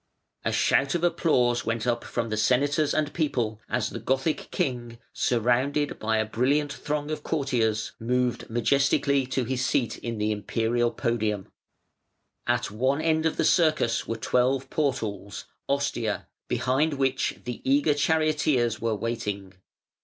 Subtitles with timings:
[0.43, 5.99] A shout of applause went up from senators and people as the Gothic king, surrounded
[5.99, 11.51] by a brilliant throng of courtiers, moved majestically to his seat in the Imperial podium.
[12.47, 18.81] At one end of the Circus were twelve portals (ostia), behind which the eager charioteers
[18.81, 19.53] were waiting.